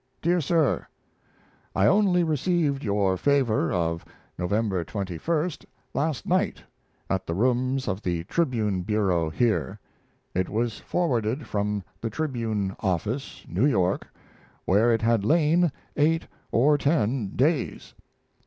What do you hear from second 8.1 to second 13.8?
Tribune Bureau here. It was forwarded from the Tribune office, New